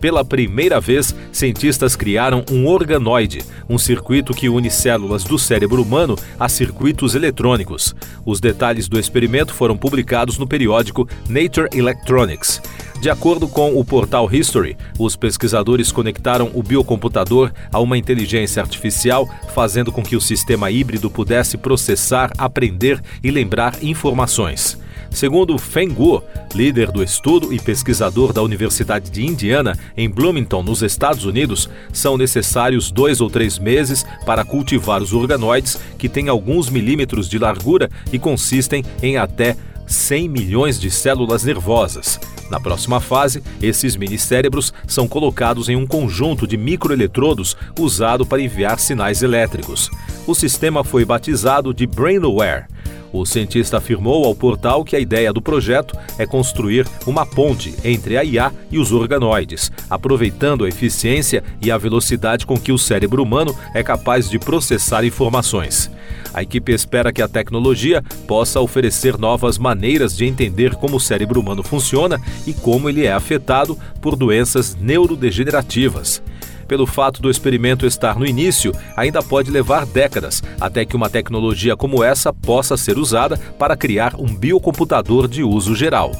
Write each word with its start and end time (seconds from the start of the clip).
Pela 0.00 0.24
primeira 0.24 0.80
vez, 0.80 1.14
cientistas 1.32 1.96
criaram 1.96 2.44
um 2.50 2.66
organoide, 2.66 3.44
um 3.68 3.76
circuito 3.76 4.32
que 4.32 4.48
une 4.48 4.70
células 4.70 5.24
do 5.24 5.38
cérebro 5.38 5.82
humano 5.82 6.16
a 6.38 6.48
circuitos 6.48 7.14
eletrônicos. 7.16 7.94
Os 8.24 8.40
detalhes 8.40 8.88
do 8.88 8.98
experimento 8.98 9.52
foram 9.52 9.76
publicados 9.76 10.38
no 10.38 10.46
periódico 10.46 11.08
Nature 11.28 11.68
Electronics. 11.72 12.62
De 13.00 13.10
acordo 13.10 13.46
com 13.46 13.78
o 13.78 13.84
portal 13.84 14.28
History, 14.32 14.76
os 14.98 15.14
pesquisadores 15.14 15.92
conectaram 15.92 16.50
o 16.54 16.62
biocomputador 16.62 17.52
a 17.72 17.78
uma 17.78 17.96
inteligência 17.96 18.60
artificial, 18.60 19.28
fazendo 19.54 19.92
com 19.92 20.02
que 20.02 20.16
o 20.16 20.20
sistema 20.20 20.70
híbrido 20.70 21.08
pudesse 21.08 21.56
processar, 21.56 22.32
aprender 22.36 23.00
e 23.22 23.30
lembrar 23.30 23.82
informações. 23.82 24.78
Segundo 25.10 25.58
Feng 25.58 25.88
Guo, 25.92 26.22
líder 26.54 26.92
do 26.92 27.02
estudo 27.02 27.52
e 27.52 27.58
pesquisador 27.58 28.32
da 28.32 28.42
Universidade 28.42 29.10
de 29.10 29.26
Indiana, 29.26 29.76
em 29.96 30.08
Bloomington, 30.08 30.62
nos 30.62 30.82
Estados 30.82 31.24
Unidos, 31.24 31.68
são 31.92 32.16
necessários 32.16 32.90
dois 32.90 33.20
ou 33.20 33.28
três 33.28 33.58
meses 33.58 34.04
para 34.24 34.44
cultivar 34.44 35.02
os 35.02 35.12
organoides, 35.12 35.78
que 35.98 36.08
têm 36.08 36.28
alguns 36.28 36.68
milímetros 36.68 37.28
de 37.28 37.38
largura 37.38 37.90
e 38.12 38.18
consistem 38.18 38.84
em 39.02 39.16
até 39.16 39.56
100 39.86 40.28
milhões 40.28 40.78
de 40.78 40.90
células 40.90 41.42
nervosas. 41.42 42.20
Na 42.50 42.58
próxima 42.58 43.00
fase, 43.00 43.42
esses 43.60 43.96
minicérebros 43.96 44.72
são 44.86 45.06
colocados 45.06 45.68
em 45.68 45.76
um 45.76 45.86
conjunto 45.86 46.46
de 46.46 46.56
microeletrodos 46.56 47.56
usado 47.78 48.24
para 48.24 48.40
enviar 48.40 48.78
sinais 48.78 49.22
elétricos. 49.22 49.90
O 50.26 50.34
sistema 50.34 50.82
foi 50.82 51.04
batizado 51.04 51.74
de 51.74 51.86
Brainware 51.86 52.66
o 53.12 53.24
cientista 53.24 53.78
afirmou 53.78 54.24
ao 54.24 54.34
portal 54.34 54.84
que 54.84 54.96
a 54.96 55.00
ideia 55.00 55.32
do 55.32 55.40
projeto 55.40 55.96
é 56.18 56.26
construir 56.26 56.86
uma 57.06 57.24
ponte 57.24 57.74
entre 57.84 58.16
a 58.16 58.24
IA 58.24 58.52
e 58.70 58.78
os 58.78 58.92
organoides, 58.92 59.70
aproveitando 59.88 60.64
a 60.64 60.68
eficiência 60.68 61.42
e 61.60 61.70
a 61.70 61.78
velocidade 61.78 62.46
com 62.46 62.58
que 62.58 62.72
o 62.72 62.78
cérebro 62.78 63.22
humano 63.22 63.54
é 63.74 63.82
capaz 63.82 64.28
de 64.28 64.38
processar 64.38 65.04
informações. 65.04 65.90
A 66.32 66.42
equipe 66.42 66.72
espera 66.72 67.12
que 67.12 67.22
a 67.22 67.28
tecnologia 67.28 68.02
possa 68.26 68.60
oferecer 68.60 69.18
novas 69.18 69.58
maneiras 69.58 70.16
de 70.16 70.24
entender 70.26 70.74
como 70.74 70.96
o 70.96 71.00
cérebro 71.00 71.40
humano 71.40 71.62
funciona 71.62 72.20
e 72.46 72.52
como 72.52 72.88
ele 72.88 73.04
é 73.04 73.12
afetado 73.12 73.78
por 74.00 74.14
doenças 74.14 74.76
neurodegenerativas 74.76 76.22
pelo 76.68 76.86
fato 76.86 77.22
do 77.22 77.30
experimento 77.30 77.86
estar 77.86 78.18
no 78.18 78.26
início, 78.26 78.72
ainda 78.94 79.22
pode 79.22 79.50
levar 79.50 79.86
décadas 79.86 80.42
até 80.60 80.84
que 80.84 80.94
uma 80.94 81.08
tecnologia 81.08 81.74
como 81.74 82.04
essa 82.04 82.32
possa 82.32 82.76
ser 82.76 82.98
usada 82.98 83.38
para 83.58 83.76
criar 83.76 84.14
um 84.16 84.26
biocomputador 84.26 85.26
de 85.26 85.42
uso 85.42 85.74
geral. 85.74 86.12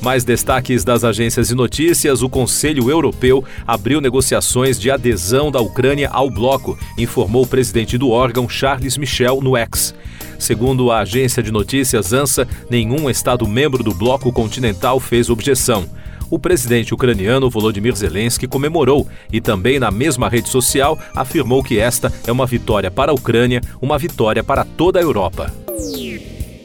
Mais 0.00 0.24
destaques 0.24 0.82
das 0.82 1.04
agências 1.04 1.48
de 1.48 1.54
notícias: 1.54 2.22
o 2.22 2.28
Conselho 2.28 2.90
Europeu 2.90 3.44
abriu 3.66 4.00
negociações 4.00 4.80
de 4.80 4.90
adesão 4.90 5.50
da 5.50 5.60
Ucrânia 5.60 6.08
ao 6.10 6.30
bloco, 6.30 6.78
informou 6.96 7.44
o 7.44 7.46
presidente 7.46 7.98
do 7.98 8.08
órgão 8.08 8.48
Charles 8.48 8.96
Michel 8.96 9.42
no 9.42 9.56
X. 9.58 9.94
Segundo 10.38 10.90
a 10.90 11.00
agência 11.00 11.42
de 11.42 11.52
notícias 11.52 12.14
ANSA, 12.14 12.48
nenhum 12.70 13.10
Estado 13.10 13.46
membro 13.46 13.84
do 13.84 13.92
bloco 13.92 14.32
continental 14.32 14.98
fez 14.98 15.28
objeção 15.28 15.86
o 16.30 16.38
presidente 16.38 16.94
ucraniano 16.94 17.50
Volodymyr 17.50 17.94
Zelensky 17.94 18.46
comemorou 18.46 19.06
e 19.32 19.40
também 19.40 19.78
na 19.78 19.90
mesma 19.90 20.28
rede 20.28 20.48
social 20.48 20.98
afirmou 21.14 21.62
que 21.62 21.78
esta 21.78 22.12
é 22.26 22.32
uma 22.32 22.46
vitória 22.46 22.90
para 22.90 23.10
a 23.10 23.14
Ucrânia, 23.14 23.60
uma 23.82 23.98
vitória 23.98 24.44
para 24.44 24.64
toda 24.64 24.98
a 24.98 25.02
Europa. 25.02 25.52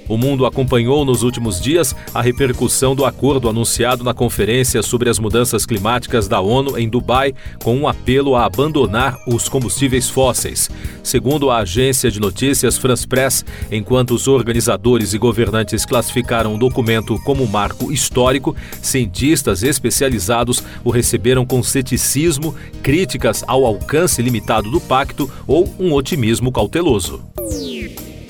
O 0.08 0.17
mundo 0.17 0.45
acompanhou 0.45 1.03
nos 1.03 1.23
últimos 1.23 1.59
dias 1.59 1.95
a 2.14 2.22
repercussão 2.22 2.95
do 2.95 3.06
acordo 3.06 3.50
anunciado 3.50 4.03
na 4.03 4.14
Conferência 4.14 4.84
sobre 4.84 5.09
as 5.09 5.17
Mudanças 5.17 5.66
Climáticas 5.66 6.28
da 6.28 6.40
ONU 6.40 6.78
em 6.78 6.88
Dubai, 6.88 7.34
com 7.63 7.75
um 7.75 7.88
apelo 7.88 8.35
a 8.35 8.46
abandonar 8.46 9.18
os 9.28 9.50
combustíveis 9.50 10.09
fósseis. 10.09 10.69
Segundo 11.03 11.50
a 11.50 11.57
agência 11.57 12.12
de 12.12 12.19
notícias 12.19 12.78
France 12.78 13.07
Press, 13.07 13.44
enquanto 13.72 14.12
os 14.12 14.28
organizadores 14.28 15.13
e 15.13 15.18
governantes 15.18 15.85
classificaram 15.85 16.56
o 16.56 16.57
documento 16.57 17.19
como 17.24 17.47
marco 17.47 17.91
histórico, 17.91 18.56
cientistas 18.81 19.63
especializados 19.63 20.63
o 20.84 20.91
receberam 20.91 21.46
com 21.46 21.63
ceticismo, 21.63 22.56
críticas 22.84 23.44
ao 23.47 23.66
alcance 23.66 24.22
limitado 24.22 24.69
do 24.69 24.80
pacto 24.80 25.30
ou 25.47 25.74
um 25.80 25.94
otimismo 25.94 26.51
cauteloso. 26.51 27.22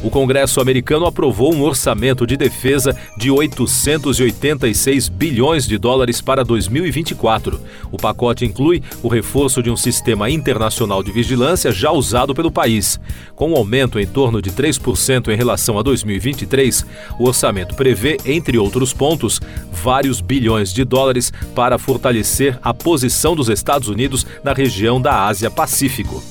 O 0.05 0.11
Congresso 0.11 0.61
americano 0.61 1.07
aprovou 1.07 1.51
um 1.51 1.63
orçamento 1.63 2.27
de 2.27 2.37
defesa 2.37 2.95
de 3.17 3.31
886 3.31 5.09
bilhões 5.09 5.65
de 5.65 5.79
dólares 5.79 6.21
para 6.21 6.45
2024. 6.45 7.59
O 7.91 7.97
pacote 7.97 8.45
inclui 8.45 8.83
o 9.01 9.07
reforço 9.07 9.63
de 9.63 9.71
um 9.71 9.75
sistema 9.75 10.29
internacional 10.29 11.01
de 11.01 11.11
vigilância 11.11 11.71
já 11.71 11.91
usado 11.91 12.35
pelo 12.35 12.51
país. 12.51 12.99
Com 13.35 13.53
um 13.53 13.55
aumento 13.55 13.99
em 13.99 14.05
torno 14.05 14.43
de 14.43 14.51
3% 14.51 15.29
em 15.29 15.35
relação 15.35 15.79
a 15.79 15.81
2023, 15.81 16.85
o 17.17 17.27
orçamento 17.27 17.73
prevê, 17.73 18.17
entre 18.27 18.59
outros 18.59 18.93
pontos, 18.93 19.41
vários 19.71 20.21
bilhões 20.21 20.71
de 20.71 20.85
dólares 20.85 21.33
para 21.55 21.79
fortalecer 21.79 22.59
a 22.61 22.75
posição 22.75 23.35
dos 23.35 23.49
Estados 23.49 23.87
Unidos 23.87 24.23
na 24.43 24.53
região 24.53 25.01
da 25.01 25.25
Ásia-Pacífico. 25.25 26.23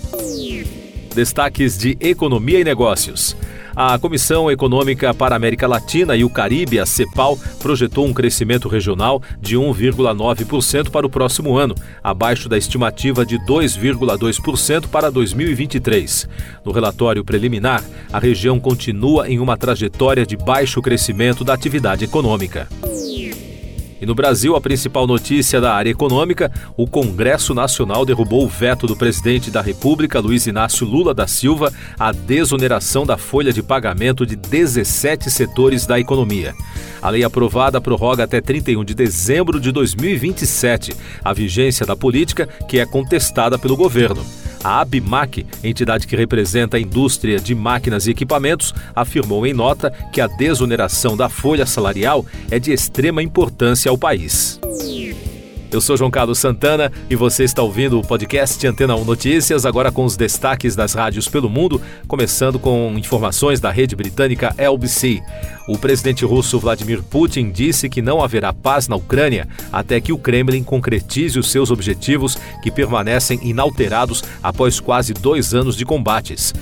Destaques 1.12 1.76
de 1.76 1.96
economia 2.00 2.60
e 2.60 2.64
negócios. 2.64 3.36
A 3.76 3.98
Comissão 3.98 4.48
Econômica 4.48 5.12
para 5.12 5.34
a 5.34 5.36
América 5.36 5.66
Latina 5.66 6.14
e 6.14 6.22
o 6.22 6.30
Caribe, 6.30 6.78
a 6.78 6.86
CEPAL, 6.86 7.36
projetou 7.58 8.06
um 8.06 8.12
crescimento 8.12 8.68
regional 8.68 9.20
de 9.40 9.56
1,9% 9.56 10.90
para 10.90 11.04
o 11.04 11.10
próximo 11.10 11.56
ano, 11.56 11.74
abaixo 12.02 12.48
da 12.48 12.56
estimativa 12.56 13.26
de 13.26 13.36
2,2% 13.40 14.86
para 14.86 15.10
2023. 15.10 16.28
No 16.64 16.70
relatório 16.70 17.24
preliminar, 17.24 17.82
a 18.12 18.20
região 18.20 18.60
continua 18.60 19.28
em 19.28 19.40
uma 19.40 19.56
trajetória 19.56 20.24
de 20.24 20.36
baixo 20.36 20.80
crescimento 20.80 21.42
da 21.42 21.52
atividade 21.52 22.04
econômica. 22.04 22.68
E 24.00 24.06
no 24.06 24.14
Brasil, 24.14 24.56
a 24.56 24.60
principal 24.60 25.06
notícia 25.06 25.60
da 25.60 25.74
área 25.74 25.90
econômica: 25.90 26.50
o 26.76 26.86
Congresso 26.86 27.54
Nacional 27.54 28.04
derrubou 28.04 28.44
o 28.44 28.48
veto 28.48 28.86
do 28.86 28.96
presidente 28.96 29.50
da 29.50 29.60
República, 29.60 30.20
Luiz 30.20 30.46
Inácio 30.46 30.86
Lula 30.86 31.14
da 31.14 31.26
Silva, 31.26 31.72
à 31.98 32.12
desoneração 32.12 33.06
da 33.06 33.16
folha 33.16 33.52
de 33.52 33.62
pagamento 33.62 34.26
de 34.26 34.36
17 34.36 35.30
setores 35.30 35.86
da 35.86 35.98
economia. 35.98 36.54
A 37.00 37.10
lei 37.10 37.22
aprovada 37.22 37.80
prorroga 37.80 38.24
até 38.24 38.40
31 38.40 38.84
de 38.84 38.94
dezembro 38.94 39.60
de 39.60 39.70
2027 39.70 40.96
a 41.22 41.32
vigência 41.32 41.84
da 41.84 41.94
política 41.94 42.48
que 42.68 42.78
é 42.78 42.86
contestada 42.86 43.58
pelo 43.58 43.76
governo. 43.76 44.24
A 44.64 44.80
ABMAC, 44.80 45.46
entidade 45.62 46.06
que 46.06 46.16
representa 46.16 46.78
a 46.78 46.80
indústria 46.80 47.38
de 47.38 47.54
máquinas 47.54 48.06
e 48.06 48.10
equipamentos, 48.10 48.74
afirmou 48.96 49.46
em 49.46 49.52
nota 49.52 49.90
que 50.10 50.22
a 50.22 50.26
desoneração 50.26 51.14
da 51.18 51.28
folha 51.28 51.66
salarial 51.66 52.24
é 52.50 52.58
de 52.58 52.72
extrema 52.72 53.22
importância 53.22 53.90
ao 53.90 53.98
país. 53.98 54.58
Eu 55.74 55.80
sou 55.80 55.96
João 55.96 56.08
Carlos 56.08 56.38
Santana 56.38 56.92
e 57.10 57.16
você 57.16 57.42
está 57.42 57.60
ouvindo 57.60 57.98
o 57.98 58.06
podcast 58.06 58.64
Antena 58.64 58.94
1 58.94 59.04
Notícias, 59.04 59.66
agora 59.66 59.90
com 59.90 60.04
os 60.04 60.16
destaques 60.16 60.76
das 60.76 60.94
rádios 60.94 61.26
pelo 61.26 61.50
mundo, 61.50 61.82
começando 62.06 62.60
com 62.60 62.94
informações 62.96 63.58
da 63.58 63.72
rede 63.72 63.96
britânica 63.96 64.54
LBC. 64.56 65.20
O 65.66 65.76
presidente 65.76 66.24
russo 66.24 66.60
Vladimir 66.60 67.02
Putin 67.02 67.50
disse 67.50 67.88
que 67.88 68.00
não 68.00 68.22
haverá 68.22 68.52
paz 68.52 68.86
na 68.86 68.94
Ucrânia 68.94 69.48
até 69.72 70.00
que 70.00 70.12
o 70.12 70.18
Kremlin 70.18 70.62
concretize 70.62 71.40
os 71.40 71.50
seus 71.50 71.72
objetivos 71.72 72.38
que 72.62 72.70
permanecem 72.70 73.40
inalterados 73.42 74.22
após 74.40 74.78
quase 74.78 75.12
dois 75.12 75.54
anos 75.54 75.76
de 75.76 75.84
combates. 75.84 76.54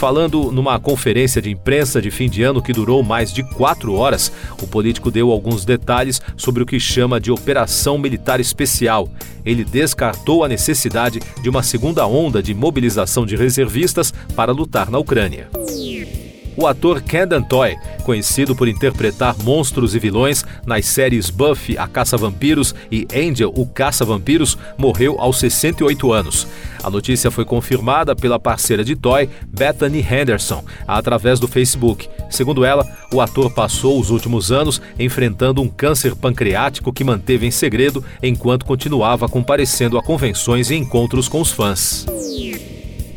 Falando 0.00 0.50
numa 0.50 0.80
conferência 0.80 1.42
de 1.42 1.50
imprensa 1.50 2.00
de 2.00 2.10
fim 2.10 2.26
de 2.26 2.42
ano 2.42 2.62
que 2.62 2.72
durou 2.72 3.02
mais 3.02 3.30
de 3.30 3.42
quatro 3.42 3.92
horas, 3.92 4.32
o 4.62 4.66
político 4.66 5.10
deu 5.10 5.30
alguns 5.30 5.62
detalhes 5.62 6.22
sobre 6.38 6.62
o 6.62 6.66
que 6.66 6.80
chama 6.80 7.20
de 7.20 7.30
Operação 7.30 7.98
Militar 7.98 8.40
Especial. 8.40 9.10
Ele 9.44 9.62
descartou 9.62 10.42
a 10.42 10.48
necessidade 10.48 11.20
de 11.42 11.50
uma 11.50 11.62
segunda 11.62 12.06
onda 12.06 12.42
de 12.42 12.54
mobilização 12.54 13.26
de 13.26 13.36
reservistas 13.36 14.10
para 14.34 14.52
lutar 14.52 14.90
na 14.90 14.98
Ucrânia. 14.98 15.50
O 16.56 16.66
ator 16.66 17.00
Kendall 17.00 17.42
Toy, 17.42 17.76
conhecido 18.04 18.54
por 18.54 18.68
interpretar 18.68 19.36
monstros 19.42 19.94
e 19.94 19.98
vilões 19.98 20.44
nas 20.66 20.86
séries 20.86 21.30
Buffy, 21.30 21.78
a 21.78 21.86
Caça-Vampiros 21.86 22.74
e 22.90 23.06
Angel, 23.14 23.52
o 23.56 23.66
Caça-Vampiros, 23.66 24.58
morreu 24.76 25.16
aos 25.18 25.38
68 25.38 26.12
anos. 26.12 26.46
A 26.82 26.90
notícia 26.90 27.30
foi 27.30 27.44
confirmada 27.44 28.16
pela 28.16 28.38
parceira 28.38 28.82
de 28.82 28.96
Toy, 28.96 29.28
Bethany 29.46 30.00
Henderson, 30.00 30.64
através 30.86 31.38
do 31.38 31.46
Facebook. 31.46 32.08
Segundo 32.30 32.64
ela, 32.64 32.86
o 33.12 33.20
ator 33.20 33.52
passou 33.52 34.00
os 34.00 34.10
últimos 34.10 34.50
anos 34.50 34.80
enfrentando 34.98 35.60
um 35.60 35.68
câncer 35.68 36.14
pancreático 36.14 36.92
que 36.92 37.04
manteve 37.04 37.46
em 37.46 37.50
segredo 37.50 38.04
enquanto 38.22 38.64
continuava 38.64 39.28
comparecendo 39.28 39.98
a 39.98 40.02
convenções 40.02 40.70
e 40.70 40.74
encontros 40.74 41.28
com 41.28 41.40
os 41.40 41.50
fãs. 41.50 42.06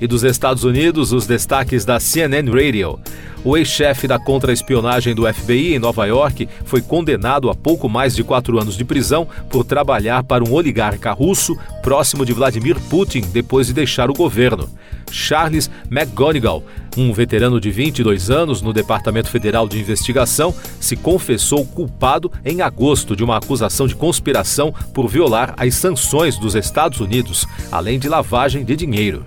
E 0.04 0.08
dos 0.08 0.26
Estados 0.26 0.66
Unidos, 0.66 1.14
os 1.14 1.26
destaques 1.26 1.86
da 1.86 1.98
CNN 1.98 2.52
Radio. 2.52 3.00
O 3.42 3.56
ex-chefe 3.56 4.06
da 4.06 4.20
contra-espionagem 4.20 5.16
do 5.16 5.26
FBI 5.34 5.76
em 5.76 5.80
Nova 5.80 6.06
York 6.06 6.46
foi 6.66 6.82
condenado 6.82 7.50
a 7.50 7.56
pouco 7.56 7.88
mais 7.88 8.14
de 8.14 8.22
quatro 8.22 8.60
anos 8.60 8.76
de 8.76 8.84
prisão 8.84 9.26
por 9.50 9.64
trabalhar 9.64 10.22
para 10.26 10.44
um 10.44 10.52
oligarca 10.52 11.14
russo 11.14 11.58
próximo 11.82 12.26
de 12.26 12.34
Vladimir 12.34 12.78
Putin 12.90 13.22
depois 13.32 13.68
de 13.68 13.74
deixar 13.74 14.10
o 14.10 14.14
governo. 14.14 14.70
Charles 15.10 15.72
McGonigal, 15.90 16.62
um 16.98 17.14
veterano 17.14 17.58
de 17.62 17.72
22 17.72 18.30
anos 18.30 18.62
no 18.62 18.74
Departamento 18.74 19.30
Federal 19.30 19.70
de 19.70 19.80
Investigação, 19.80 20.54
se 20.82 20.98
confessou 20.98 21.66
culpado 21.66 22.30
em 22.44 22.62
agosto 22.62 23.16
de 23.16 23.24
uma 23.24 23.38
acusação 23.38 23.88
de 23.88 23.96
conspiração 23.96 24.74
por 24.94 25.08
violar 25.08 25.54
as 25.56 25.76
sanções 25.76 26.38
dos 26.38 26.56
Estados 26.56 27.00
Unidos, 27.00 27.46
além 27.72 27.98
de 27.98 28.10
lavagem 28.10 28.66
de 28.66 28.76
dinheiro 28.76 29.26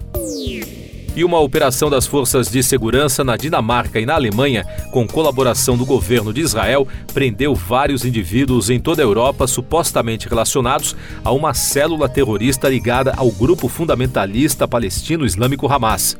e 1.16 1.24
uma 1.24 1.40
operação 1.40 1.88
das 1.88 2.06
forças 2.06 2.50
de 2.50 2.62
segurança 2.62 3.24
na 3.24 3.36
Dinamarca 3.36 3.98
e 3.98 4.06
na 4.06 4.14
Alemanha, 4.14 4.64
com 4.92 5.08
colaboração 5.08 5.76
do 5.76 5.86
governo 5.86 6.32
de 6.32 6.42
Israel, 6.42 6.86
prendeu 7.12 7.54
vários 7.54 8.04
indivíduos 8.04 8.68
em 8.68 8.78
toda 8.78 9.02
a 9.02 9.04
Europa 9.04 9.46
supostamente 9.46 10.28
relacionados 10.28 10.94
a 11.24 11.32
uma 11.32 11.54
célula 11.54 12.08
terrorista 12.08 12.68
ligada 12.68 13.14
ao 13.16 13.30
grupo 13.30 13.66
fundamentalista 13.66 14.68
palestino 14.68 15.24
islâmico 15.24 15.66
Hamas. 15.66 16.16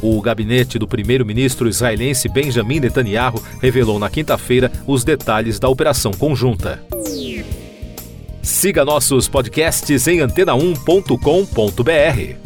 O 0.00 0.20
gabinete 0.20 0.78
do 0.78 0.86
primeiro-ministro 0.86 1.68
israelense 1.68 2.28
Benjamin 2.28 2.80
Netanyahu 2.80 3.42
revelou 3.60 3.98
na 3.98 4.08
quinta-feira 4.08 4.70
os 4.86 5.02
detalhes 5.02 5.58
da 5.58 5.68
operação 5.68 6.12
conjunta. 6.12 6.80
Siga 8.42 8.84
nossos 8.84 9.26
podcasts 9.26 10.06
em 10.06 10.18
antena1.com.br. 10.18 12.45